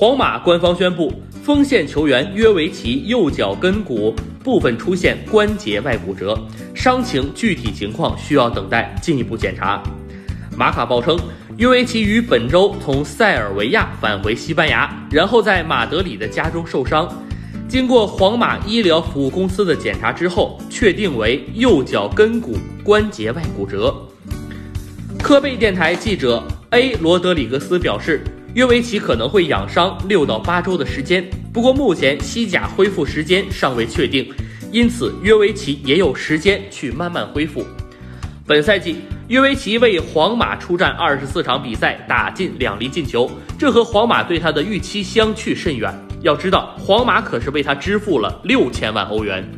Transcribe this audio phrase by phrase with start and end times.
[0.00, 6.34] 皇马官方宣布，锋线球员约维奇右脚跟骨部分出现关节外骨折，
[6.74, 9.82] 伤情具体情况需要等待进一步检查。
[10.56, 11.18] 马卡报称，
[11.58, 17.06] 约维奇于本周从塞尔维亚返回西班牙，然后在马德里的家中受伤。
[17.68, 23.94] 经过皇马医疗服务公司的检查之后，确定为右脚跟骨关节外骨折。
[25.22, 28.24] 科贝电台记者 A 罗德里格斯表示，
[28.54, 34.28] 约维奇可能会养伤六到八周的时间，不过目前西甲恢复时间尚未确定，
[34.72, 37.64] 因此约维奇也有时间去慢慢恢复。
[38.44, 45.94] 本赛季，约维奇为皇马出战二十四场比赛，打进两粒进球，这和皇马对他的预期相去甚远。
[46.22, 49.48] 要知道，皇马可是为他支付了六千万欧元。